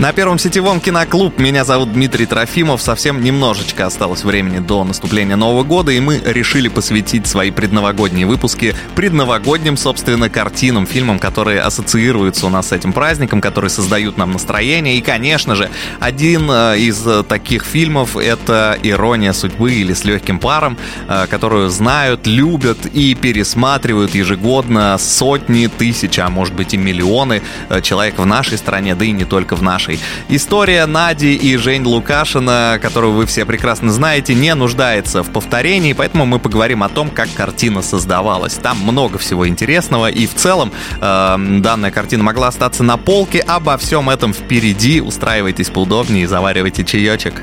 [0.00, 2.80] На первом сетевом киноклуб меня зовут Дмитрий Трофимов.
[2.80, 8.74] Совсем немножечко осталось времени до наступления Нового года, и мы решили посвятить свои предновогодние выпуски
[8.94, 14.96] предновогодним, собственно, картинам, фильмам, которые ассоциируются у нас с этим праздником, которые создают нам настроение.
[14.96, 15.68] И, конечно же,
[15.98, 22.26] один э, из таких фильмов— это «Ирония судьбы» или «С легким паром», э, которую знают,
[22.26, 28.56] любят и пересматривают ежегодно сотни тысяч, а может быть и миллионы э, человек в нашей
[28.56, 30.00] стране, да и не только в нашей нашей.
[30.28, 36.26] История Нади и Жень Лукашина, которую вы все прекрасно знаете, не нуждается в повторении, поэтому
[36.26, 38.54] мы поговорим о том, как картина создавалась.
[38.54, 43.40] Там много всего интересного, и в целом э, данная картина могла остаться на полке.
[43.40, 45.00] Обо всем этом впереди.
[45.00, 47.42] Устраивайтесь поудобнее и заваривайте чаечек.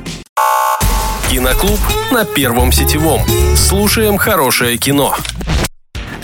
[1.29, 1.79] Киноклуб
[2.11, 3.21] на Первом сетевом.
[3.55, 5.15] Слушаем хорошее кино.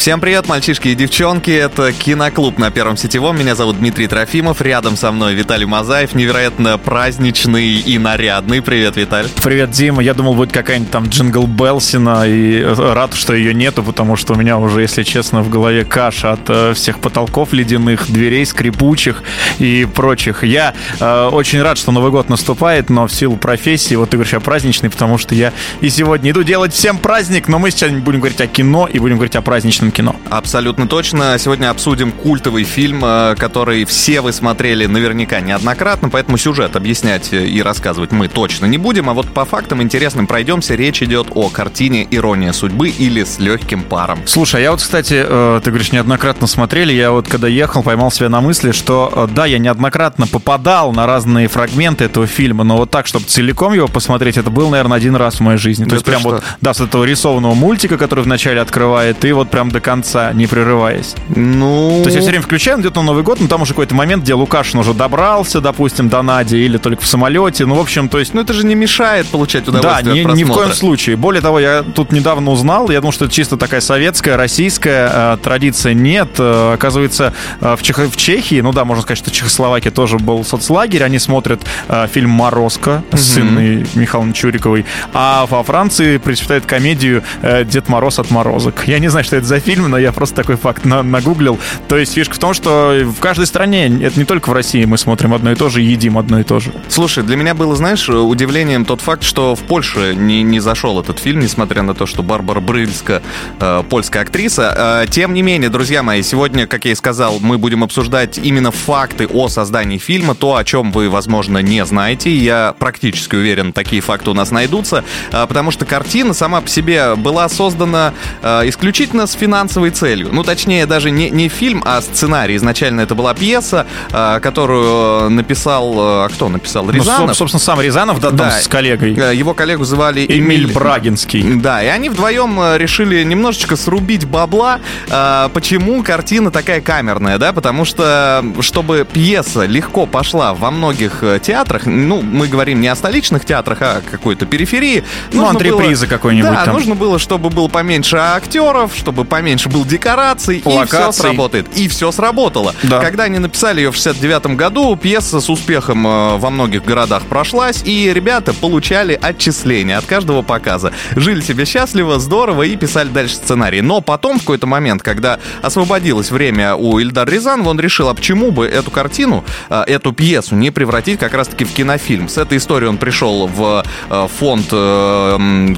[0.03, 1.49] Всем привет, мальчишки и девчонки.
[1.49, 3.39] Это Киноклуб на Первом Сетевом.
[3.39, 4.59] Меня зовут Дмитрий Трофимов.
[4.59, 6.13] Рядом со мной Виталий Мазаев.
[6.13, 8.61] Невероятно праздничный и нарядный.
[8.61, 9.29] Привет, Виталь.
[9.41, 10.03] Привет, Дима.
[10.03, 12.25] Я думал, будет какая-нибудь там Jingle Bells ина.
[12.27, 16.33] И рад, что ее нету, потому что у меня уже, если честно, в голове каша
[16.33, 19.23] от э, всех потолков ледяных, дверей скрипучих
[19.59, 20.43] и прочих.
[20.43, 24.33] Я э, очень рад, что Новый год наступает, но в силу профессии, вот ты говоришь,
[24.33, 28.19] я праздничный, потому что я и сегодня иду делать всем праздник, но мы сейчас будем
[28.19, 30.15] говорить о кино и будем говорить о праздничном кино.
[30.29, 31.37] Абсолютно точно.
[31.37, 37.61] Сегодня обсудим культовый фильм, э, который все вы смотрели наверняка неоднократно, поэтому сюжет объяснять и
[37.61, 40.75] рассказывать мы точно не будем, а вот по фактам интересным пройдемся.
[40.75, 44.19] Речь идет о картине «Ирония судьбы» или «С легким паром».
[44.25, 48.11] Слушай, а я вот, кстати, э, ты говоришь, неоднократно смотрели, я вот когда ехал, поймал
[48.11, 52.77] себя на мысли, что э, да, я неоднократно попадал на разные фрагменты этого фильма, но
[52.77, 55.83] вот так, чтобы целиком его посмотреть, это был, наверное, один раз в моей жизни.
[55.83, 56.29] То Да есть прям что?
[56.29, 60.47] вот, да, с этого рисованного мультика, который вначале открывает, и вот прям до конца, не
[60.47, 61.15] прерываясь.
[61.27, 61.99] Ну...
[62.03, 64.23] То есть я все время включаю где-то на Новый год, но там уже какой-то момент,
[64.23, 67.65] где Лукашин уже добрался, допустим, до Нади, или только в самолете.
[67.65, 70.35] Ну, в общем, то есть, Ну это же не мешает получать да, удовольствие ни, от
[70.35, 71.17] ни в коем случае.
[71.17, 75.37] Более того, я тут недавно узнал, я думал, что это чисто такая советская, российская э,
[75.41, 75.93] традиция.
[75.93, 79.89] Нет, э, оказывается, э, в, Чех- в Чехии, ну да, можно сказать, что в Чехословакии
[79.89, 86.17] тоже был соцлагерь, они смотрят э, фильм «Морозко» с Инной Михайловной Чуриковой, а во Франции
[86.17, 88.83] предпочитают комедию э, «Дед Мороз от морозок».
[88.87, 91.59] Я не знаю, что это за фильм, но я просто такой факт на- нагуглил.
[91.87, 94.97] То есть фишка в том, что в каждой стране, это не только в России, мы
[94.97, 96.71] смотрим одно и то же едим одно и то же.
[96.89, 101.19] Слушай, для меня было, знаешь, удивлением тот факт, что в Польше не, не зашел этот
[101.19, 103.21] фильм, несмотря на то, что Барбара Брыльска
[103.59, 105.03] э, польская актриса.
[105.03, 108.71] Э, тем не менее, друзья мои, сегодня, как я и сказал, мы будем обсуждать именно
[108.71, 112.31] факты о создании фильма, то, о чем вы, возможно, не знаете.
[112.35, 117.15] Я практически уверен, такие факты у нас найдутся, э, потому что картина сама по себе
[117.15, 120.29] была создана э, исключительно с финансовой целью.
[120.31, 122.55] Ну, точнее, даже не, не фильм, а сценарий.
[122.55, 125.93] Изначально это была пьеса, э, которую написал...
[125.95, 126.85] А кто написал?
[126.85, 127.29] Ну, Рязанов.
[127.31, 128.49] соб- собственно, сам Рязанов, да, Да.
[128.59, 129.13] с коллегой.
[129.15, 131.43] Э, Его коллегу звали Эмиль Брагинский.
[131.61, 134.79] Да, и они вдвоем э, решили немножечко срубить бабла.
[135.09, 137.53] Э, Почему картина такая камерная, да?
[137.53, 142.95] Потому что, чтобы пьеса легко пошла во многих э, театрах, ну, мы говорим не о
[142.95, 145.03] столичных театрах, а какой-то периферии.
[145.31, 146.73] Ну, антрепризы какой-нибудь Да, там.
[146.73, 151.21] нужно было, чтобы было поменьше актеров, чтобы поменьше было декораций, и все Локаций.
[151.21, 151.67] сработает.
[151.75, 152.73] И все сработало.
[152.83, 152.99] Да.
[152.99, 157.81] Когда они написали ее в 69 году, пьеса с успехом э, во многих городах прошлась,
[157.83, 160.93] и ребята получали отчисления от каждого показа.
[161.15, 163.81] Жили себе счастливо, здорово и писали дальше сценарий.
[163.81, 168.51] Но потом, в какой-то момент, когда освободилось время у Ильдар Рязанова, он решил, а почему
[168.51, 172.29] бы эту картину, э, эту пьесу не превратить как раз-таки в кинофильм.
[172.29, 174.67] С этой историей он пришел в э, фонд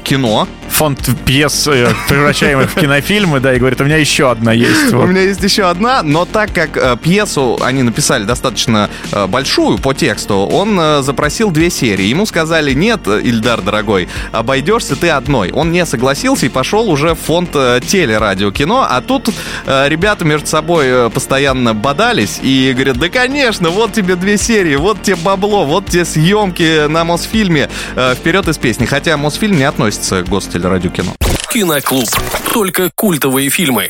[0.03, 1.69] кино, Фонд пьес,
[2.09, 4.93] превращаемых в кинофильмы, да, и говорит, у меня еще одна есть.
[4.93, 9.77] У меня есть еще одна, но так как э, пьесу они написали достаточно э, большую
[9.77, 12.05] по тексту, он э, запросил две серии.
[12.05, 15.51] Ему сказали, нет, Ильдар, дорогой, обойдешься ты одной.
[15.51, 19.29] Он не согласился и пошел уже в фонд э, телерадиокино, а тут
[19.65, 25.01] э, ребята между собой постоянно бодались и говорят, да, конечно, вот тебе две серии, вот
[25.01, 28.85] тебе бабло, вот тебе съемки на Мосфильме, э, вперед из песни.
[28.85, 31.11] Хотя Мосфильм не относится к гостелерадиокино.
[31.55, 32.03] Киноклуб.
[32.51, 33.87] Только культовые фильмы.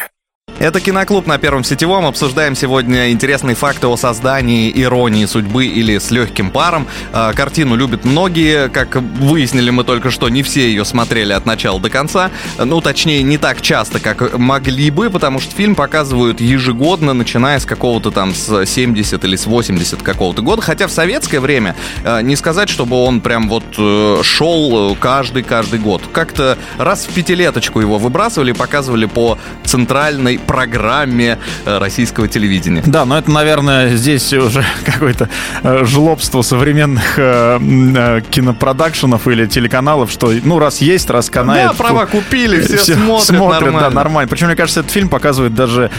[0.57, 2.06] Это Киноклуб на Первом Сетевом.
[2.06, 6.88] Обсуждаем сегодня интересные факты о создании иронии судьбы или с легким паром.
[7.12, 8.69] А, картину любят многие.
[8.69, 12.31] Как выяснили мы только что, не все ее смотрели от начала до конца.
[12.57, 17.66] Ну, точнее, не так часто, как могли бы, потому что фильм показывают ежегодно, начиная с
[17.66, 20.62] какого-то там с 70 или с 80 какого-то года.
[20.62, 21.75] Хотя в советское время
[22.06, 26.01] а, не сказать, чтобы он прям вот э, шел каждый-каждый год.
[26.13, 32.83] Как-то раз в пятилеточку его выбрасывали, показывали по центральной программе э, российского телевидения.
[32.86, 35.30] Да, но это, наверное, здесь уже какое-то
[35.63, 41.71] э, жлобство современных э, кинопродакшенов или телеканалов, что, ну, раз есть, раз канает...
[41.71, 43.89] Да, права купили, все, все смотрят, смотрят нормально.
[43.89, 44.30] Да, нормально.
[44.30, 45.89] Причем, мне кажется, этот фильм показывает даже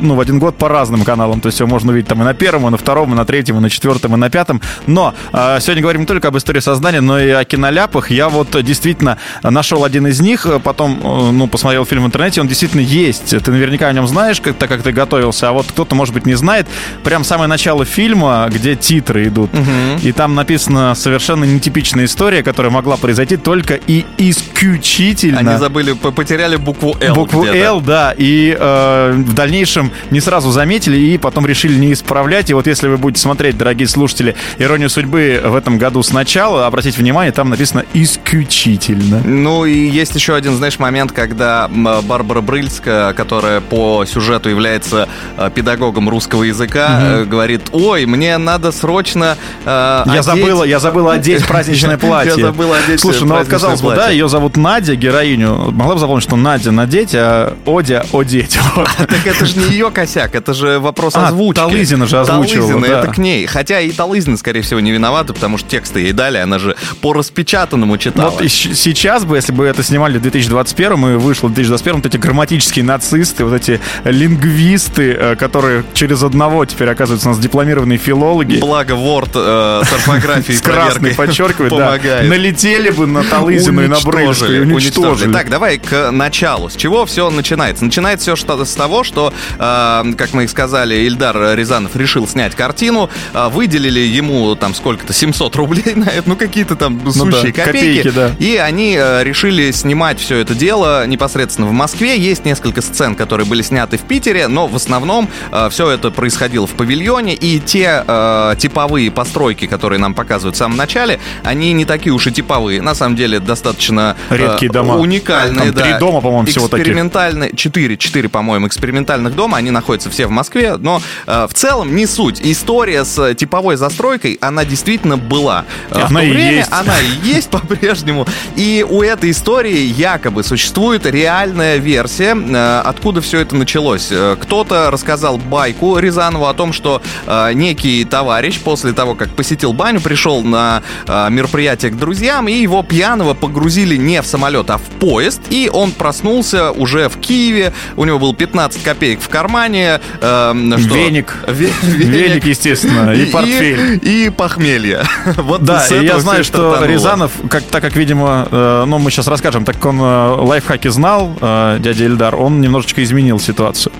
[0.00, 1.40] ну, в один год по разным каналам.
[1.40, 3.58] То есть его можно увидеть там и на первом, и на втором, и на третьем,
[3.58, 4.60] и на четвертом, и на пятом.
[4.86, 8.10] Но сегодня говорим не только об истории создания, но и о киноляпах.
[8.10, 10.98] Я вот действительно нашел один из них, потом,
[11.32, 13.36] ну, посмотрел фильм в интернете, он действительно есть.
[13.44, 16.14] Ты наверняка наверняка о нем знаешь, как, так как ты готовился, а вот кто-то, может
[16.14, 16.66] быть, не знает.
[17.02, 19.98] Прям самое начало фильма, где титры идут, угу.
[20.02, 25.38] и там написана совершенно нетипичная история, которая могла произойти только и исключительно...
[25.38, 27.14] Они забыли, потеряли букву «Л».
[27.14, 32.50] Букву «Л», да, и э, в дальнейшем не сразу заметили, и потом решили не исправлять.
[32.50, 36.98] И вот если вы будете смотреть, дорогие слушатели, «Иронию судьбы» в этом году сначала, обратите
[36.98, 39.20] внимание, там написано «исключительно».
[39.24, 45.50] Ну и есть еще один, знаешь, момент, когда Барбара Брыльска, которая по сюжету является э,
[45.54, 47.30] педагогом русского языка, угу.
[47.30, 50.24] говорит, ой, мне надо срочно э, я одеть...
[50.24, 52.34] забыла, я забыла одеть праздничное платье.
[52.36, 55.70] Я забыла одеть Слушай, ну вот казалось бы, да, ее зовут Надя, героиню.
[55.70, 58.58] Могла бы запомнить, что Надя надеть, а Одя одеть.
[58.96, 61.60] Так это же не ее косяк, это же вопрос а, озвучки.
[61.60, 62.68] Талызина же озвучивала.
[62.68, 63.46] Талызина, это к ней.
[63.46, 67.12] Хотя и Талызина, скорее всего, не виновата, потому что тексты ей дали, она же по
[67.12, 68.30] распечатанному читала.
[68.30, 72.16] Вот сейчас бы, если бы это снимали в 2021 и вышло в 2021, вот эти
[72.16, 78.58] грамматические нацисты, вот эти лингвисты, э, которые через одного теперь оказываются у нас дипломированные филологи.
[78.58, 82.28] Благо Word э, с орфографией с красной подчеркивает, помогает.
[82.28, 85.32] налетели бы на Талызину и на Брыльску и уничтожили.
[85.32, 86.68] Так, давай к началу.
[86.68, 87.84] С чего все начинается?
[87.84, 93.10] Начинается все с того, что, э, как мы и сказали, Ильдар Рязанов решил снять картину,
[93.32, 98.02] выделили ему там сколько-то, 700 рублей на это, ну какие-то там ну сущие да, копейки.
[98.02, 98.30] копейки да.
[98.38, 102.18] И они решили снимать все это дело непосредственно в Москве.
[102.18, 106.66] Есть несколько сцен, которые были сняты в Питере, но в основном э, все это происходило
[106.66, 111.84] в павильоне, и те э, типовые постройки, которые нам показывают в самом начале, они не
[111.84, 112.82] такие уж и типовые.
[112.82, 114.96] На самом деле достаточно э, редкие дома.
[114.96, 116.86] Уникальные, Там три дома, по-моему, всего таких.
[116.86, 121.94] Экспериментальные, четыре, четыре, по-моему, экспериментальных дома, они находятся все в Москве, но э, в целом
[121.94, 122.40] не суть.
[122.42, 125.64] История с типовой застройкой, она действительно была.
[125.90, 126.72] Э, она в то и время есть.
[126.72, 128.26] она и есть по-прежнему.
[128.56, 134.08] И у этой истории якобы существует реальная версия, э, откуда все это началось?
[134.10, 139.72] Э, кто-то рассказал байку Рязанову о том, что э, некий товарищ после того, как посетил
[139.72, 144.78] баню, пришел на э, мероприятие к друзьям, и его пьяного погрузили не в самолет, а
[144.78, 150.00] в поезд, и он проснулся уже в Киеве, у него был 15 копеек в кармане.
[150.20, 150.94] Э, что?
[150.94, 151.34] Веник.
[151.48, 151.74] Веник.
[151.82, 154.00] Веник, естественно, и портфель.
[154.02, 155.02] И, и похмелье.
[155.36, 159.26] вот да, и я знаю, что Рязанов, как, так как, видимо, э, ну, мы сейчас
[159.26, 163.92] расскажем, так как он э, лайфхаки знал, э, дядя Эльдар, он немножечко изменил ситуацию ситуацию.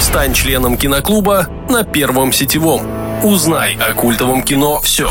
[0.00, 2.82] Стань членом киноклуба на Первом сетевом.
[3.22, 5.10] Узнай о культовом кино все.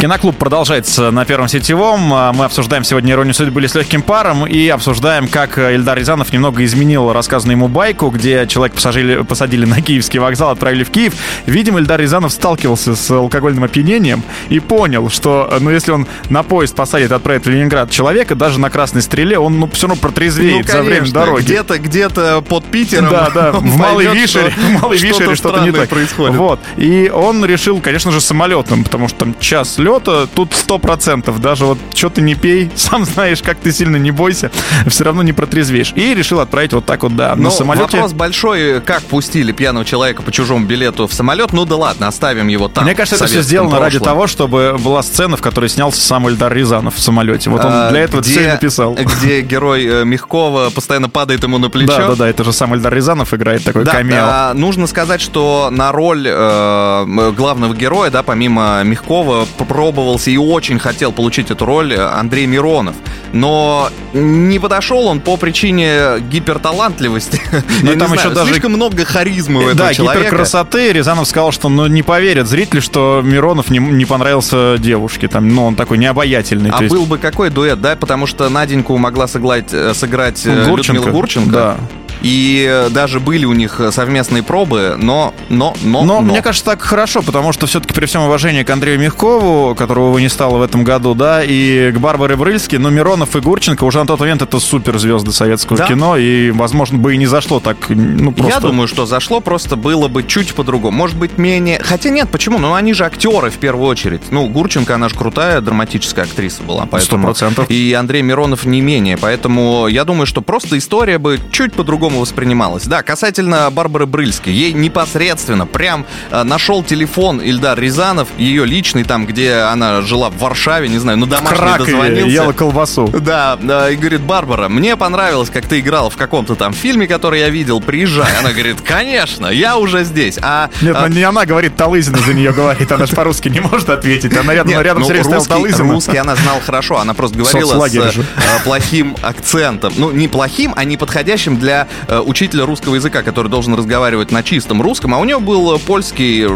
[0.00, 2.14] Киноклуб продолжается на Первом сетевом.
[2.14, 6.64] А, мы обсуждаем сегодня «Иронию судьбы» с легким паром и обсуждаем, как Ильдар Рязанов немного
[6.64, 11.12] изменил рассказанную ему байку, где человек посадили, посадили на киевский вокзал, отправили в Киев.
[11.44, 16.74] Видимо, Ильдар Рязанов сталкивался с алкогольным опьянением и понял, что ну, если он на поезд
[16.74, 20.66] посадит и отправит в Ленинград человека, даже на Красной Стреле, он ну, все равно протрезвеет
[20.66, 21.44] ну, конечно, за время дороги.
[21.44, 23.10] Где-то где под Питером.
[23.10, 26.36] Да, да, в Малой Вишере, в Малой Вишере что-то не так происходит.
[26.36, 26.58] Вот.
[26.78, 31.40] И он решил, конечно же, самолетом, потому что там час лета, тут сто процентов.
[31.40, 34.50] Даже вот что ты не пей, сам знаешь, как ты сильно не бойся,
[34.86, 35.92] все равно не протрезвеешь.
[35.96, 37.84] И решил отправить вот так вот, да, на ну, самолете.
[37.84, 41.52] Вопрос большой, как пустили пьяного человека по чужому билету в самолет.
[41.52, 42.84] Ну да ладно, оставим его там.
[42.84, 43.84] Мне кажется, это все сделано прошлом.
[43.86, 47.50] ради того, чтобы была сцена, в которой снялся сам Эльдар Рязанов в самолете.
[47.50, 48.94] Вот он а, для этого где, все написал.
[48.94, 51.96] Где герой э, Мягкова постоянно падает ему на плечо.
[51.96, 54.16] Да, да, да, это же сам Эльдар Рязанов играет такой да, камео.
[54.20, 59.46] А, нужно сказать, что на роль э, главного героя, да, помимо Мягкова,
[59.80, 62.94] попробовал и очень хотел получить эту роль Андрей Миронов.
[63.32, 67.40] Но не подошел он по причине гиперталантливости.
[67.82, 70.26] Ну, там еще даже слишком много харизмы у этого да, человека.
[70.26, 70.92] гиперкрасоты.
[70.92, 75.28] Рязанов сказал, что ну, не поверят зрители, что Миронов не, не понравился девушке.
[75.28, 76.70] Там, ну, он такой необаятельный.
[76.70, 76.94] А есть...
[76.94, 77.96] был бы какой дуэт, да?
[77.96, 80.98] Потому что Наденьку могла сыграть, э, сыграть э, Гурченко.
[80.98, 81.50] Людмила Гурченко.
[81.52, 81.76] Да.
[82.22, 86.20] И даже были у них совместные пробы, но, но, но, но.
[86.20, 90.10] Но мне кажется, так хорошо, потому что все-таки при всем уважении к Андрею Мягкову, которого
[90.10, 93.84] вы не стало в этом году, да, и к Барбаре Брыльски, но Миронов и Гурченко
[93.84, 95.86] уже на тот момент это суперзвезды советского да.
[95.86, 98.54] кино, и, возможно, бы и не зашло так, ну, просто...
[98.54, 100.96] Я думаю, что зашло, просто было бы чуть по-другому.
[100.96, 101.80] Может быть, менее...
[101.82, 102.58] Хотя нет, почему?
[102.58, 104.22] Ну, они же актеры в первую очередь.
[104.30, 107.28] Ну, Гурченко, она же крутая драматическая актриса была, поэтому...
[107.28, 107.66] 100%.
[107.68, 112.84] И Андрей Миронов не менее, поэтому я думаю, что просто история бы чуть по-другому воспринималась.
[112.84, 119.26] Да, касательно Барбары Брыльски, ей непосредственно прям э, нашел телефон Ильдар Рязанов, ее личный, там,
[119.26, 122.30] где она жила в Варшаве, не знаю, ну, домашний дозвонился.
[122.30, 123.08] ела колбасу.
[123.08, 123.58] Да,
[123.90, 127.80] и говорит, Барбара, мне понравилось, как ты играла в каком-то там фильме, который я видел,
[127.80, 128.28] приезжай.
[128.38, 130.38] Она говорит, конечно, я уже здесь.
[130.42, 131.08] А, Нет, а...
[131.08, 134.36] не она говорит, Талызина за нее говорит, она же по-русски не может ответить.
[134.36, 135.92] Она рядом, Нет, рядом ну, все русский, Талызина.
[135.92, 138.22] Русский она знала хорошо, она просто говорила с э,
[138.64, 139.92] плохим акцентом.
[139.96, 144.82] Ну, не плохим, а не подходящим для учителя русского языка, который должен разговаривать на чистом
[144.82, 146.46] русском, а у него был польский...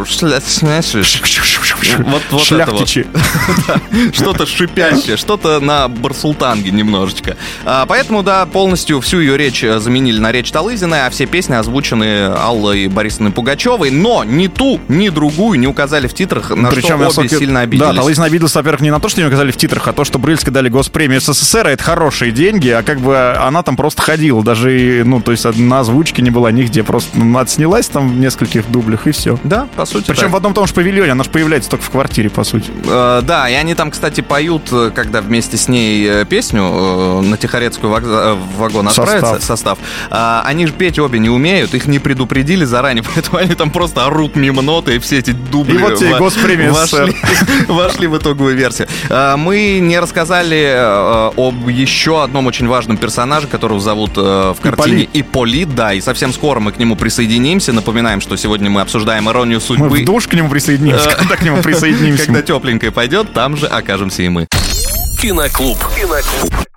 [1.99, 2.89] Вот, вот это вот.
[4.15, 7.37] Что-то шипящее, что-то на барсултанге немножечко.
[7.65, 11.55] А, поэтому, да, полностью всю ее речь э, заменили на речь Талызиной, а все песни
[11.55, 17.11] озвучены Аллой Борисовной Пугачевой, но ни ту, ни другую не указали в титрах, на Причем
[17.11, 17.95] что обе сильно обиделись.
[17.95, 20.19] Да, Талызина обиделась, во-первых, не на то, что не указали в титрах, а то, что
[20.19, 25.03] Брыльской дали госпремию СССР, это хорошие деньги, а как бы она там просто ходила, даже,
[25.05, 29.07] ну, то есть на озвучке не была нигде, просто ну, отснялась там в нескольких дублях
[29.07, 29.39] и все.
[29.45, 30.07] Да, по сути.
[30.07, 30.33] Причем так.
[30.33, 32.71] в одном том же павильоне, она же появляется только в квартире, по сути.
[32.87, 37.21] Э, да, и они там, кстати, поют, э, когда вместе с ней э, песню э,
[37.23, 39.43] на Тихорецкую вокза- вагон отправится, состав.
[39.43, 39.79] состав.
[40.11, 44.07] А, они же петь обе не умеют, их не предупредили заранее, поэтому они там просто
[44.07, 47.17] орут мимо ноты, и все эти дубли и вот тебе госпремия вошли,
[47.69, 48.89] вошли в итоговую версию.
[49.11, 50.75] А, мы не рассказали
[51.37, 55.24] об еще одном очень важном персонаже, которого зовут в картине Ипполит.
[55.25, 57.73] Ипполит, да, и совсем скоро мы к нему присоединимся.
[57.73, 59.89] Напоминаем, что сегодня мы обсуждаем иронию судьбы.
[59.89, 62.27] Мы в душ к нему присоединимся, когда к нему присоединимся.
[62.27, 64.47] Когда тепленькое пойдет, там же окажемся и мы.
[65.21, 65.79] Киноклуб.
[65.97, 66.74] Киноклуб.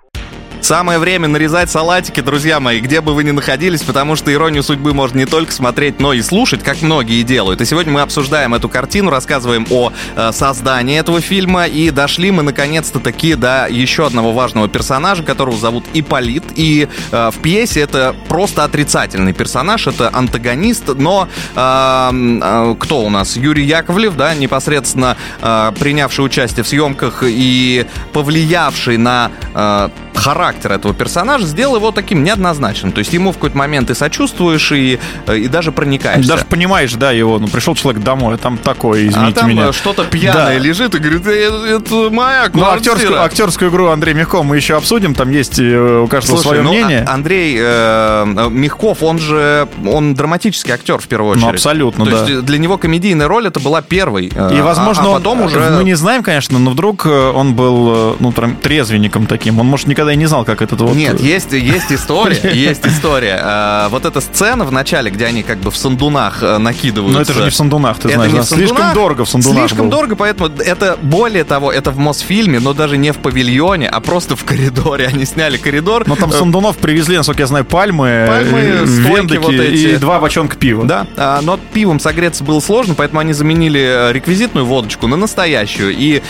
[0.60, 4.92] Самое время нарезать салатики, друзья мои, где бы вы ни находились, потому что «Иронию судьбы»
[4.92, 7.60] можно не только смотреть, но и слушать, как многие делают.
[7.60, 12.42] И сегодня мы обсуждаем эту картину, рассказываем о э, создании этого фильма, и дошли мы
[12.42, 16.44] наконец-то таки до еще одного важного персонажа, которого зовут Иполит.
[16.56, 23.10] И э, в пьесе это просто отрицательный персонаж, это антагонист, но э, э, кто у
[23.10, 23.36] нас?
[23.36, 29.88] Юрий Яковлев, да, непосредственно э, принявший участие в съемках и повлиявший на э,
[30.18, 32.92] характер этого персонажа сделал его таким неоднозначным.
[32.92, 36.28] То есть ему в какой-то момент и сочувствуешь, и, э, и даже проникаешься.
[36.28, 39.72] Даже понимаешь, да, его, ну, пришел человек домой, а там такое, извините а там меня.
[39.72, 40.58] что-то пьяное да.
[40.58, 42.94] лежит и говорит, «Э, это моя квартира.
[42.94, 46.46] Ну, актерскую, актерскую игру Андрей Мягков мы еще обсудим, там есть э, у каждого Слушай,
[46.46, 47.04] свое ну, мнение.
[47.04, 51.46] Андрей э, Мягков, он же, он драматический актер в первую ну, очередь.
[51.46, 52.26] Ну, абсолютно, То да.
[52.26, 54.26] есть для него комедийная роль это была первой.
[54.26, 55.58] И, возможно, а, а потом он, уже...
[55.70, 59.58] Мы не знаем, конечно, но вдруг он был, ну, трезвенником таким.
[59.58, 60.94] Он, может, никогда и не знал, как этот вот...
[60.94, 63.40] Нет, есть, есть история, есть история.
[63.42, 67.18] А, вот эта сцена в начале, где они как бы в сандунах э, накидываются.
[67.18, 68.46] Но это же не в сандунах, ты знаешь.
[68.46, 72.96] Слишком дорого в сандунах Слишком дорого, поэтому это, более того, это в Мосфильме, но даже
[72.96, 75.06] не в павильоне, а просто в коридоре.
[75.06, 76.06] Они сняли коридор.
[76.06, 79.94] Но там э, сандунов привезли, насколько я знаю, пальмы, пальмы э, вендоки вот эти.
[79.94, 80.84] и два бочонка пива.
[80.84, 85.94] Да, а, но пивом согреться было сложно, поэтому они заменили реквизитную водочку на настоящую.
[85.96, 86.22] И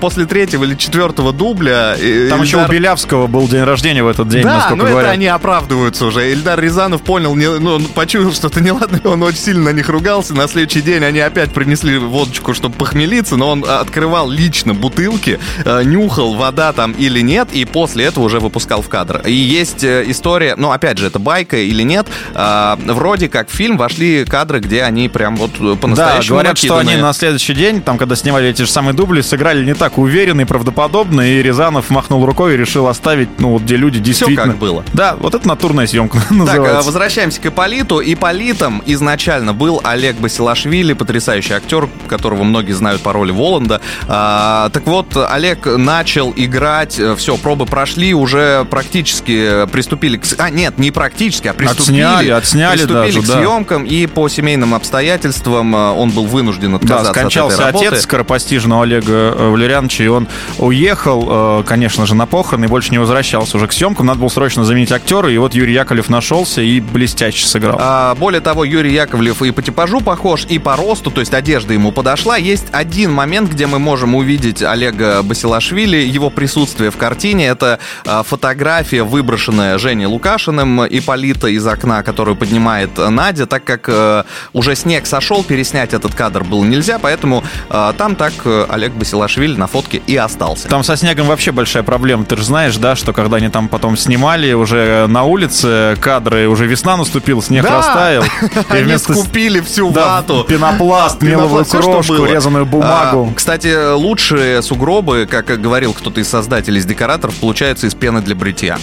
[0.00, 1.96] после третьего или четвертого дубля...
[2.28, 5.02] Там еще у Белявского был день рождения в этот день, да, насколько ну говорят.
[5.02, 6.32] это они оправдываются уже.
[6.32, 10.34] Эльдар Рязанов понял, не, ну, почувствовал что-то неладное, он очень сильно на них ругался.
[10.34, 15.82] На следующий день они опять принесли водочку, чтобы похмелиться, но он открывал лично бутылки, э,
[15.84, 19.22] нюхал, вода там или нет, и после этого уже выпускал в кадр.
[19.24, 23.52] И есть э, история, ну, опять же, это байка или нет, э, вроде как в
[23.54, 26.82] фильм вошли кадры, где они прям вот по-настоящему Да, говорят, накиданы.
[26.82, 29.98] что они на следующий день, там, когда снимали эти же самые дубли, сыграли не так
[29.98, 33.04] уверенно и правдоподобно, и Рязанов махнул рукой и решил оставить,
[33.38, 34.42] ну, вот где люди действительно...
[34.42, 34.84] Все как было.
[34.92, 36.76] Да, вот это натурная съемка называется.
[36.76, 38.00] Так, возвращаемся к Иполиту.
[38.00, 43.80] Иполитом изначально был Олег Басилашвили, потрясающий актер, которого многие знают по роли Воланда.
[44.08, 50.24] А, так вот, Олег начал играть, э, все, пробы прошли, уже практически приступили к...
[50.38, 53.38] А, нет, не практически, а приступили, отсняли, отсняли приступили даже, к да.
[53.38, 58.02] съемкам, и по семейным обстоятельствам э, он был вынужден отказаться да, скончался от этой отец
[58.02, 60.28] скоропостижного Олега э, Валерьяновича, и он
[60.58, 64.64] уехал, конечно же, на похороны, и больше не возвращался уже к съемкам, надо было срочно
[64.64, 67.76] заменить актера, и вот Юрий Яковлев нашелся и блестяще сыграл.
[67.80, 71.74] А, более того, Юрий Яковлев и по типажу похож, и по росту, то есть одежда
[71.74, 72.36] ему подошла.
[72.36, 77.48] Есть один момент, где мы можем увидеть Олега Басилашвили, его присутствие в картине.
[77.48, 84.24] Это а, фотография, выброшенная Женей Лукашиным, Ипполита из окна, которую поднимает Надя, так как а,
[84.52, 89.56] уже снег сошел, переснять этот кадр было нельзя, поэтому а, там так э, Олег Басилашвили
[89.56, 90.68] на фотке и остался.
[90.68, 92.24] Там со снегом вообще большая проблема.
[92.24, 96.66] Ты же знаешь, да, что когда они там потом снимали уже на улице кадры, уже
[96.66, 97.78] весна наступила, снег Да.
[97.78, 98.24] растаял.
[98.68, 100.44] Они вместо- скупили всю Да, вату.
[100.46, 103.30] пенопласт, меловую крошку, резаную бумагу.
[103.32, 108.34] А, кстати, лучшие сугробы, как говорил кто-то из создателей, из декораторов, получаются из пены для
[108.34, 108.76] бритья.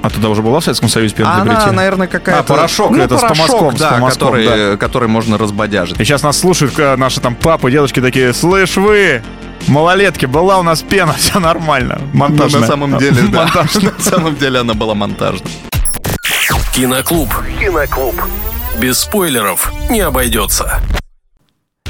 [0.00, 1.72] А туда уже была в Советском Союзе пена для Она, бритья?
[1.72, 2.40] наверное, какая-то...
[2.40, 6.00] А, порошок, ну, это с порошок, помазком, с да, помазком, который, который можно разбодяжить.
[6.00, 9.22] И сейчас нас слушают э, наши там папы, дедушки такие, слышь вы,
[9.68, 12.00] малолетки, была у нас пена, все нормально.
[12.12, 12.60] Но Монтажная.
[12.62, 13.44] на самом деле, да.
[13.44, 13.92] Монтажная.
[13.98, 15.50] На самом деле она была монтажной.
[16.74, 17.32] Киноклуб.
[17.60, 18.20] Киноклуб.
[18.80, 20.80] Без спойлеров не обойдется.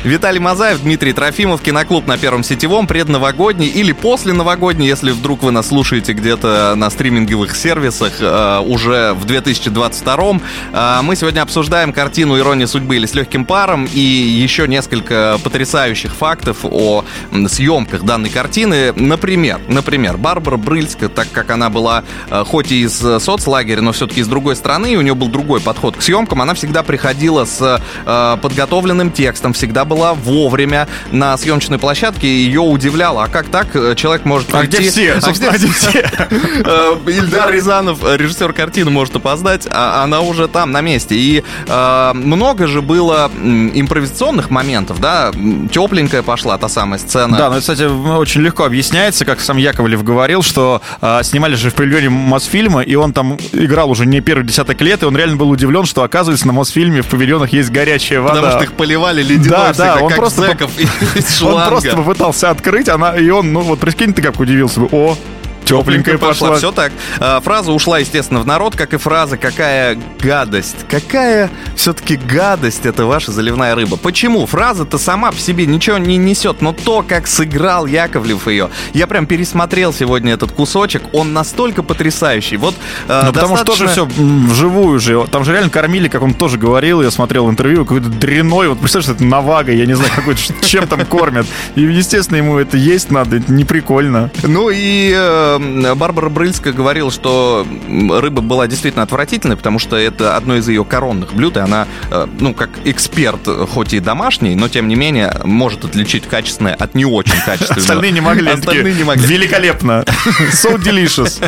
[0.04, 5.50] Виталий Мазаев, Дмитрий Трофимов, Киноклуб на Первом Сетевом, предновогодний или после новогодний, если вдруг вы
[5.50, 10.34] нас слушаете где-то на стриминговых сервисах э, уже в 2022
[10.72, 16.14] Э, мы сегодня обсуждаем картину «Ирония судьбы» или «С легким паром» и еще несколько потрясающих
[16.14, 17.04] фактов о
[17.48, 18.92] съемках данной картины.
[18.92, 24.22] Например, например, Барбара Брыльска, так как она была э, хоть и из соцлагеря, но все-таки
[24.22, 27.80] с другой стороны, и у нее был другой подход к съемкам, она всегда приходила с
[28.06, 33.74] э, подготовленным текстом, всегда была вовремя на съемочной площадке, и ее удивляло, а как так
[33.74, 35.12] э, человек может А где прийти- все?
[35.22, 36.10] А где где все?
[36.66, 41.14] Э, Ильдар Рязанов, э, режиссер картины, может опоздать, а она уже там, на месте.
[41.14, 43.30] И э, много же было
[43.74, 45.30] импровизационных моментов, да,
[45.70, 47.36] тепленькая пошла та самая сцена.
[47.36, 50.80] Да, ну, кстати, очень легко объясняется, как сам Яковлев говорил, что
[51.22, 55.06] снимали же в павильоне Мосфильма, и он там играл уже не первый десяток лет, и
[55.06, 58.34] он реально был удивлен, что, оказывается, на Мосфильме в павильонах есть горячая вода.
[58.36, 61.68] Потому что их поливали ледяной Да, да, он как просто зэков из Он шланга.
[61.68, 65.16] просто попытался открыть, она, и он, ну вот прикинь, ты как удивился бы, о,
[65.64, 66.56] тепленькая пошла.
[66.56, 66.92] Все так.
[67.20, 70.76] А, Фраза ушла, естественно, в народ, как и фраза «какая гадость».
[70.88, 73.96] Какая все-таки гадость это ваша заливная рыба.
[73.96, 74.46] Почему?
[74.46, 78.70] Фраза-то сама по себе ничего не несет, но то, как сыграл Яковлев ее.
[78.92, 82.56] Я прям пересмотрел сегодня этот кусочек, он настолько потрясающий.
[82.56, 82.74] Вот
[83.08, 85.26] э, Ну, потому что тоже достаточно- все вживую же.
[85.30, 88.68] Там же реально кормили, как он тоже говорил, я смотрел интервью, какой-то дряной.
[88.68, 91.46] Вот представляешь, это навага, я не знаю, какой чем там кормят.
[91.74, 94.30] И, естественно, ему это есть надо, это не прикольно.
[94.42, 100.56] Ну и э, Барбара Брыльская говорила, что рыба была действительно отвратительной, потому что это одно
[100.56, 103.40] из ее коронных блюд, и она, э, ну, как эксперт,
[103.70, 107.80] хоть и домашний, но тем не менее может отличить качественное от не очень качественного.
[107.80, 108.50] Остальные не могли.
[108.50, 109.26] Остальные не могли.
[109.26, 110.04] Великолепно.
[110.52, 111.40] So delicious.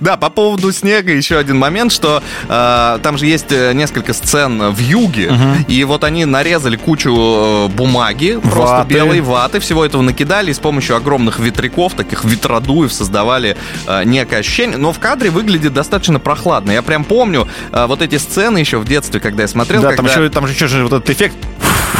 [0.00, 4.70] Да, по поводу снега еще один момент, что э, там же есть э, несколько сцен
[4.70, 5.32] в юге,
[5.68, 10.96] и вот они нарезали кучу бумаги, просто белой ваты, всего этого накидали и с помощью
[10.96, 12.24] огромных ветряков, таких
[12.64, 16.72] ветродуев создавали э, некое ощущение, но в кадре выглядит достаточно прохладно.
[16.72, 19.96] Я прям помню э, вот эти сцены еще в детстве, когда я смотрел, Да, там
[20.06, 21.36] когда- еще, там же еще же вот этот эффект.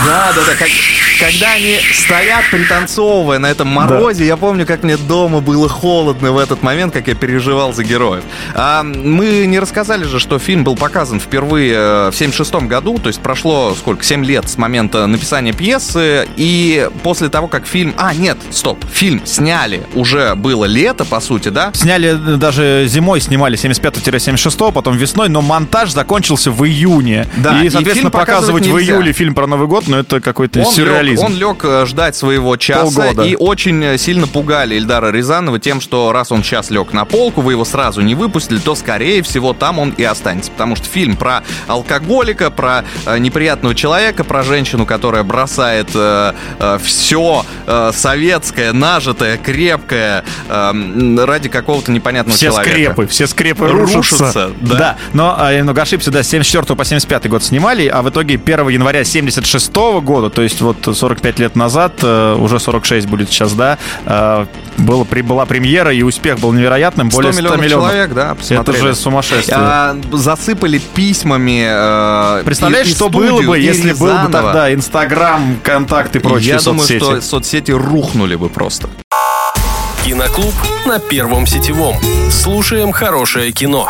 [0.07, 0.55] Да, да, да.
[0.59, 0.69] как-
[1.21, 6.39] когда они стоят, пританцовывая на этом морозе, я помню, как мне дома было холодно в
[6.39, 8.25] этот момент, как я переживал за героев.
[8.55, 13.09] А, мы не рассказали же, что фильм был показан впервые э, в 76 году, то
[13.09, 17.95] есть прошло сколько, 7 лет с момента написания пьесы, и после того, как фильм...
[17.97, 21.71] А, нет, стоп, фильм сняли, уже было лето, по сути, да?
[21.75, 27.27] Сняли э, даже зимой, снимали 75-76, потом весной, но монтаж закончился в июне.
[27.37, 30.61] Да, и, и соответственно, фильм показывать в июле фильм про Новый год, ну это какой-то
[30.61, 31.23] Он сюрреализм.
[31.23, 33.23] лег, он лег э, ждать своего часа Полгода.
[33.23, 37.41] и очень э, сильно пугали Ильдара Рязанова тем, что раз он сейчас лег на полку,
[37.41, 40.51] вы его сразу не выпустили, то, скорее всего, там он и останется.
[40.51, 45.91] Потому что фильм про алкоголика, про э, неприятного человека, про женщину, которая бросает
[46.83, 47.45] все
[47.93, 52.71] советское, нажитое, крепкое э, ради какого-то непонятного все человека.
[52.71, 54.51] скрепы, все скрепы Рушатся, рушатся.
[54.61, 54.97] да.
[55.13, 58.35] но а, я немного ошибся, да, с 74 по 75 год снимали, а в итоге
[58.35, 63.53] 1 января 76 года, то есть вот 45 лет назад, э, уже 46 будет сейчас,
[63.55, 64.47] да, э,
[64.79, 67.89] было, при, была премьера, и успех был невероятным, 100 более 100 миллионов, миллионов.
[67.91, 68.79] человек, да, Это посмотрели.
[68.81, 69.57] же сумасшествие.
[69.59, 71.65] А, засыпали письмами.
[72.41, 74.31] э, Представляешь, и- что студию, было бы, если был бы Рязанова.
[74.33, 76.99] тогда Инстаграм, контакты и прочие Я думаю, соцсети?
[77.05, 78.89] что соцсети рухнули бы просто.
[80.05, 80.55] Киноклуб
[80.87, 81.97] на Первом Сетевом.
[82.31, 83.89] Слушаем хорошее кино.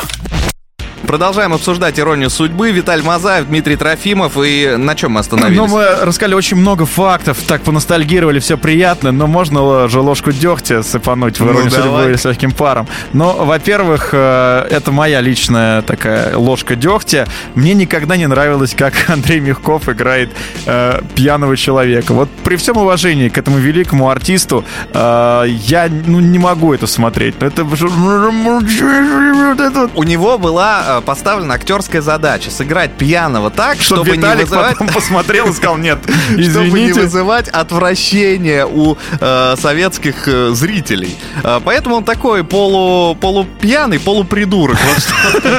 [1.06, 2.70] Продолжаем обсуждать иронию судьбы.
[2.72, 4.38] Виталь Мазаев, Дмитрий Трофимов.
[4.42, 5.56] И на чем мы остановились?
[5.56, 10.82] Ну, мы рассказали очень много фактов, так поностальгировали, все приятно, но можно же ложку дегтя
[10.82, 12.88] сыпануть в иронию ну, судьбы с легким паром.
[13.12, 17.26] Но, во-первых, э, это моя личная такая ложка дегтя.
[17.54, 20.30] Мне никогда не нравилось, как Андрей Мягков играет
[20.66, 22.12] э, пьяного человека.
[22.14, 27.34] Вот при всем уважении к этому великому артисту, э, я ну, не могу это смотреть.
[27.40, 27.64] Это...
[29.94, 34.72] У него была э, поставлена актерская задача сыграть пьяного так, чтобы, чтобы не вызывать...
[34.72, 35.98] потом посмотрел и сказал, нет,
[36.30, 36.50] извините.
[36.64, 41.16] Чтобы не вызывать отвращение у э, советских э, зрителей.
[41.42, 44.78] Э, поэтому он такой полу, полупьяный, полупридурок.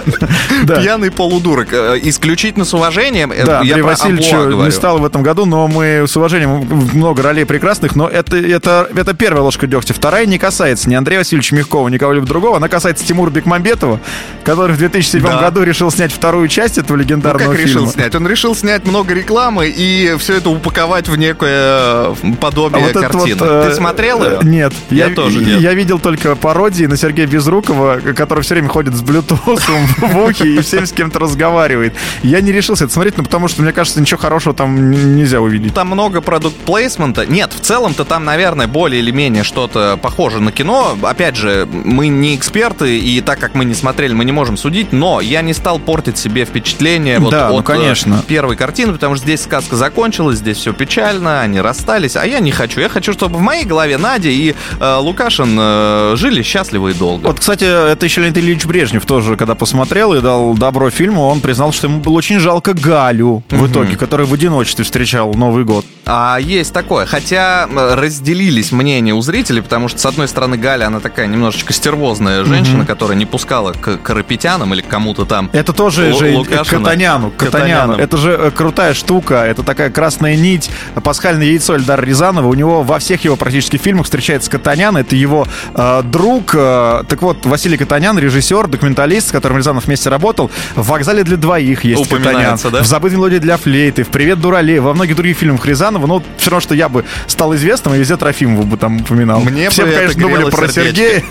[0.67, 1.69] Пьяный полудурок.
[1.71, 3.31] Э, исключительно с уважением.
[3.31, 7.45] Э, да, Андрей Васильевич не стал в этом году, но мы с уважением много ролей
[7.45, 9.93] прекрасных, но это, это, это первая ложка дегтя.
[9.93, 12.57] Вторая не касается ни Андрея Васильевича Мягкова, ни кого-либо другого.
[12.57, 13.99] Она касается Тимура Бекмамбетова,
[14.43, 15.41] который в 2007 да.
[15.41, 17.81] году решил снять вторую часть этого легендарного ну, как фильма.
[17.81, 18.15] решил снять?
[18.15, 23.01] Он решил снять много рекламы и все это упаковать в некое э, подобие а вот
[23.01, 23.35] картины.
[23.39, 24.39] Вот, э, Ты смотрел ее?
[24.43, 24.73] Нет.
[24.89, 25.59] Я, я тоже нет.
[25.59, 29.61] Я видел только пародии на Сергея Безрукова, который все время ходит с Bluetooth
[29.97, 31.93] в ухе и всем с кем-то разговаривает.
[32.23, 35.73] Я не решился это смотреть, ну потому что, мне кажется, ничего хорошего там нельзя увидеть.
[35.73, 37.25] Там много продукт-плейсмента.
[37.25, 40.97] Нет, в целом-то там, наверное, более или менее что-то похоже на кино.
[41.03, 44.91] Опять же, мы не эксперты, и так как мы не смотрели, мы не можем судить,
[44.91, 48.23] но я не стал портить себе впечатление вот да, от ну, конечно.
[48.27, 52.51] первой картины, потому что здесь сказка закончилась, здесь все печально, они расстались, а я не
[52.51, 52.79] хочу.
[52.79, 57.27] Я хочу, чтобы в моей голове Надя и э, Лукашин э, жили счастливо и долго.
[57.27, 61.41] Вот, кстати, это еще Леонид Ильич Брежнев тоже, когда посмотрел и дал добро фильму, он
[61.41, 63.67] признал, что ему было очень жалко Галю в угу.
[63.67, 65.85] итоге, который в одиночестве встречал Новый год.
[66.05, 70.99] А есть такое, хотя разделились мнения у зрителей, потому что, с одной стороны, Галя, она
[70.99, 72.87] такая немножечко стервозная женщина, угу.
[72.87, 75.49] которая не пускала к карапетянам или к кому-то там.
[75.51, 76.85] Это тоже Л- же Лукашина.
[76.85, 77.95] Катаняну, Катаняну.
[77.95, 80.71] Это же э, крутая штука, это такая красная нить,
[81.03, 82.47] пасхальное яйцо Эльдара Рязанова.
[82.47, 86.51] У него во всех его практически фильмах встречается Катанян, это его э, друг.
[86.53, 90.49] Э, так вот, Василий Катанян, режиссер, документалист, с которым Рязанов вместе работал.
[90.75, 92.57] В «Вокзале для двоих» есть Катанян.
[92.63, 92.81] Да?
[92.81, 96.07] В «Забытой мелодии для флейты», в «Привет, дуралей», во многих других фильмах Рязанова.
[96.07, 99.41] Но все равно, что я бы стал известным, и везде Трофимова бы там упоминал.
[99.41, 101.21] Мне Все бы, конечно, думали про Сергея,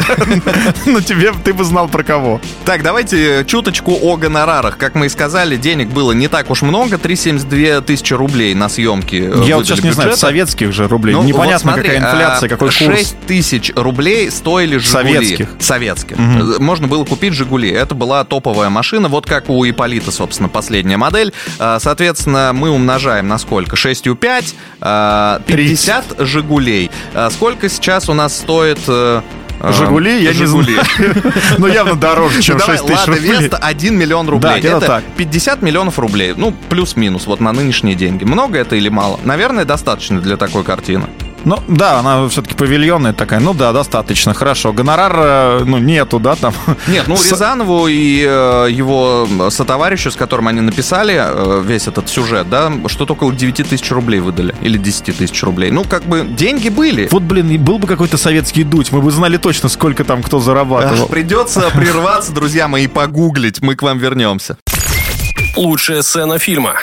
[0.87, 2.43] но тебе ты бы знал про кого.
[2.67, 4.79] Так, давайте чуточку о гонорарах.
[4.79, 9.31] Как мы и сказали, денег было не так уж много, 372 тысячи рублей на съемки
[9.33, 11.13] э, Я вот сейчас не знаю, советских же рублей.
[11.15, 12.99] Ну, Непонятно, вот смотри, какая инфляция, какой 6 курс.
[12.99, 15.15] 6 тысяч рублей стоили «Жигули».
[15.15, 15.49] Советских.
[15.61, 16.17] Советских.
[16.19, 16.65] Угу.
[16.65, 17.71] Можно было купить «Жигули».
[17.71, 21.33] Это была топовая машина, вот как у Иполита, собственно, последняя модель.
[21.61, 23.77] Э, соответственно, мы умножаем на сколько?
[23.77, 26.91] 6,5, 50 «Жигулей».
[27.31, 28.81] Сколько сейчас у нас стоит
[29.63, 30.73] Жигули, я Жигули.
[30.73, 31.33] не знаю.
[31.59, 33.41] Но явно дороже, чем 6 тысяч рублей.
[33.41, 34.61] Веста 1 миллион рублей.
[34.63, 35.05] Да, это так.
[35.17, 36.35] 50 миллионов рублей.
[36.37, 38.25] Ну, плюс-минус, вот на нынешние деньги.
[38.25, 39.19] Много это или мало?
[39.25, 41.07] Наверное, достаточно для такой картины.
[41.45, 43.41] Ну, да, она все-таки павильонная такая.
[43.41, 44.73] Ну да, достаточно, хорошо.
[44.73, 46.55] Гонорар, э, ну, нету, да, там.
[46.87, 52.49] Нет, ну, Рязанову и э, его сотоварищу, с которым они написали э, весь этот сюжет,
[52.49, 54.55] да, что-то около 9 тысяч рублей выдали.
[54.63, 55.71] Или 10 тысяч рублей.
[55.71, 57.09] Ну, как бы, деньги были.
[57.11, 61.09] Вот, блин, был бы какой-то советский дуть, мы бы знали точно, сколько там кто зарабатывал.
[61.09, 63.63] Придется прерваться, друзья мои, и погуглить.
[63.63, 64.59] Мы к вам вернемся.
[65.57, 66.75] Лучшая сцена фильма.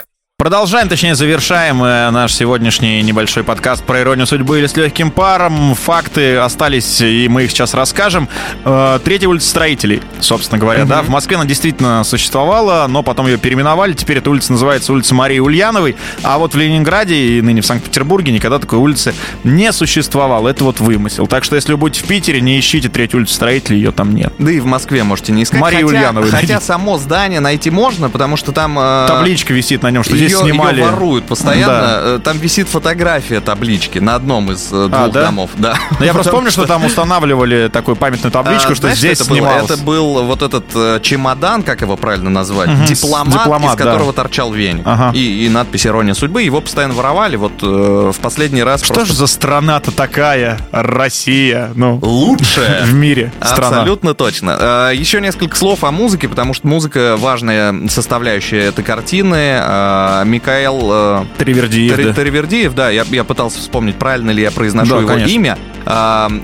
[0.41, 5.75] Продолжаем, точнее, завершаем э, наш сегодняшний небольшой подкаст про иронию судьбы или с легким паром.
[5.75, 8.27] Факты остались, и мы их сейчас расскажем.
[8.65, 10.88] Э, третья улица строителей, собственно говоря, mm-hmm.
[10.88, 11.04] да.
[11.04, 13.93] В Москве она действительно существовала, но потом ее переименовали.
[13.93, 15.95] Теперь эта улица называется улица Марии Ульяновой.
[16.23, 20.49] А вот в Ленинграде и ныне в Санкт-Петербурге никогда такой улицы не существовало.
[20.49, 21.27] Это вот вымысел.
[21.27, 24.34] Так что, если вы будете в Питере, не ищите третью улицу строителей, ее там нет.
[24.39, 25.62] Да и в Москве можете не искать.
[25.62, 26.32] Марии хотя, Ульяновой.
[26.32, 28.80] Хотя само здание найти можно, потому что там...
[28.80, 29.06] Э...
[29.08, 30.82] Табличка висит на нем, что здесь ее, снимали.
[30.82, 31.74] Ее воруют постоянно.
[31.74, 32.00] Да.
[32.04, 35.26] Э, там висит фотография таблички на одном из э, а, двух а, да?
[35.26, 35.50] домов.
[35.56, 35.78] Да.
[35.91, 39.20] Но ну, я просто помню, что там устанавливали такую памятную табличку, а, что знаешь, здесь
[39.20, 39.67] это снималось.
[39.67, 39.74] Было?
[39.74, 42.86] Это был вот этот э, чемодан, как его правильно назвать, угу.
[42.88, 44.24] дипломат, дипломат, из которого да.
[44.24, 44.84] торчал веник.
[44.86, 45.12] Ага.
[45.15, 46.44] И, и надпись «Ирония судьбы».
[46.44, 47.36] Его постоянно воровали.
[47.36, 48.84] Вот э, в последний раз...
[48.84, 49.13] Что просто...
[49.13, 50.60] же за страна-то такая?
[50.72, 51.72] Россия.
[51.76, 52.84] Ну, Лучшая.
[52.86, 53.80] В мире страна.
[53.80, 54.91] Абсолютно точно.
[54.94, 59.60] Еще несколько слов о музыке, потому что музыка важная составляющая этой картины.
[60.25, 62.15] Микаэл Тривердиев.
[62.15, 62.86] Тривердиев, да.
[62.86, 65.31] да, я, я пытался вспомнить, правильно ли я произношу да, его конечно.
[65.31, 65.57] имя.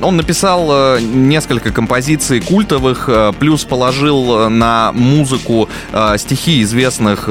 [0.01, 3.09] Он написал несколько композиций культовых,
[3.39, 5.69] плюс положил на музыку
[6.17, 7.29] стихи известных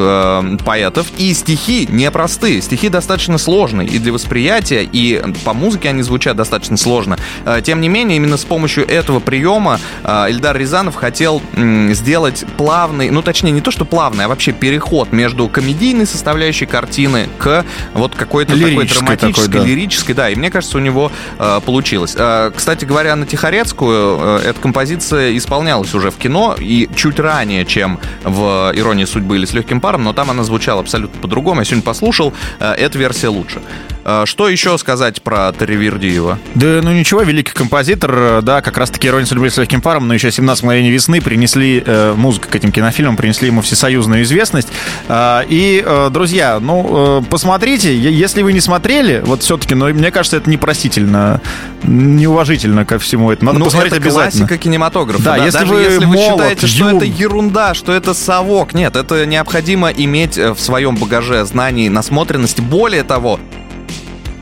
[0.65, 1.07] поэтов.
[1.19, 6.77] И стихи непростые, стихи достаточно сложные и для восприятия, и по музыке они звучат достаточно
[6.77, 7.19] сложно.
[7.65, 11.43] Тем не менее, именно с помощью этого приема Эльдар Рязанов хотел
[11.91, 16.36] сделать плавный, ну точнее не то, что плавный, а вообще переход между комедийной составляющей
[16.67, 19.65] картины к вот какой-то такой драматической, такой, да.
[19.65, 22.15] лирической, да, и мне кажется, у него э, получилось.
[22.17, 27.65] Э, кстати говоря, на Тихорецкую э, эта композиция исполнялась уже в кино и чуть ранее,
[27.65, 31.61] чем в «Иронии судьбы» или «С легким паром», но там она звучала абсолютно по-другому.
[31.61, 33.63] Я сегодня послушал, э, эта версия лучше.
[34.09, 36.39] Э, что еще сказать про Таривердиева?
[36.55, 40.15] Да, ну ничего, великий композитор, э, да, как раз-таки «Ирония судьбы» с легким паром, но
[40.15, 44.69] еще «17 мгновений весны» принесли, э, музыку к этим кинофильмам принесли ему всесоюзную известность.
[45.09, 50.13] Э, и, э, друзья, ну, э, посмотрите, если вы не смотрели, вот все-таки, но мне
[50.13, 51.41] кажется, это непростительно,
[51.83, 53.51] неуважительно ко всему этому.
[53.51, 54.47] Надо ну, посмотреть это обязательно.
[54.47, 55.23] классика кинематографа.
[55.25, 55.45] Да, да?
[55.47, 59.27] если Даже вы если вы молод, считаете, что это ерунда, что это совок, нет, это
[59.27, 62.61] необходимо иметь в своем багаже знаний, насмотренности.
[62.61, 63.41] Более того,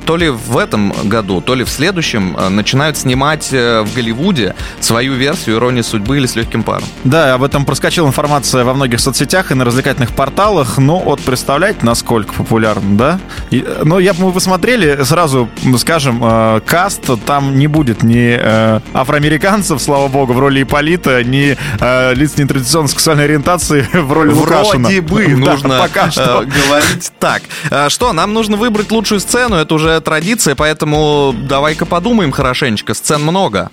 [0.05, 4.55] то ли в этом году, то ли в следующем э, начинают снимать э, в Голливуде
[4.81, 6.85] свою версию «Иронии судьбы» или «С легким паром».
[7.05, 10.79] Да, об этом проскочила информация во многих соцсетях и на развлекательных порталах.
[10.79, 13.21] Но вот представляете, насколько популярно, да?
[13.51, 18.81] И, э, ну, я, мы посмотрели, сразу скажем, э, каст, там не будет ни э,
[18.93, 24.41] афроамериканцев, слава богу, в роли Иполита, ни э, лиц нетрадиционной сексуальной ориентации в роли Вроде
[24.41, 24.89] Лукашина.
[24.89, 26.45] Вроде бы нужно пока что.
[26.45, 27.43] говорить так.
[27.89, 32.95] Что, нам нужно выбрать лучшую сцену, это уже традиция, поэтому давай-ка подумаем хорошенечко.
[32.95, 33.71] Сцен много.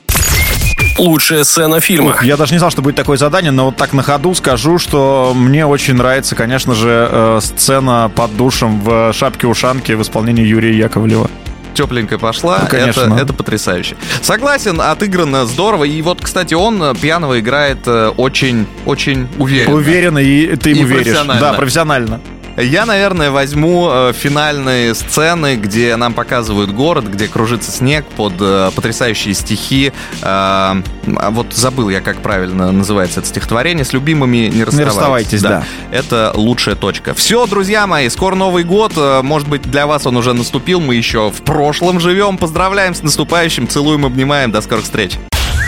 [0.98, 2.10] Лучшая сцена фильма.
[2.10, 4.78] Ух, я даже не знал, что будет такое задание, но вот так на ходу скажу,
[4.78, 10.78] что мне очень нравится, конечно же, э, сцена под душем в шапке-ушанке в исполнении Юрия
[10.78, 11.30] Яковлева
[11.74, 12.60] тепленькая пошла.
[12.62, 13.02] Ну, конечно.
[13.02, 13.96] Это, это потрясающе.
[14.22, 15.86] Согласен, отыграно здорово.
[15.86, 19.76] И вот, кстати, он пьяного играет э, очень, очень уверенно.
[19.76, 21.18] Уверенно, и ты ему и веришь.
[21.40, 22.20] Да, профессионально.
[22.62, 28.72] Я, наверное, возьму э, финальные сцены, где нам показывают город, где кружится снег под э,
[28.76, 29.92] потрясающие стихи.
[30.22, 30.84] Э, а
[31.32, 33.84] вот забыл я, как правильно называется это стихотворение.
[33.84, 34.78] С любимыми не расставайтесь.
[34.78, 35.50] Не расставайтесь, да.
[35.50, 35.66] да.
[35.98, 37.14] Это лучшая точка.
[37.16, 38.94] Все, друзья мои, скоро Новый год.
[39.24, 40.80] Может быть, для вас он уже наступил.
[40.82, 42.38] Мы еще в прошлом живем.
[42.38, 43.68] Поздравляем с наступающим.
[43.68, 44.52] Целуем, обнимаем.
[44.52, 45.14] До скорых встреч.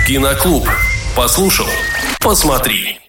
[0.08, 0.68] Киноклуб.
[1.16, 1.68] Послушал.
[2.20, 3.00] Посмотри.